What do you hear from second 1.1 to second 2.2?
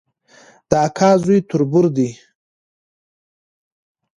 زوی تربور دی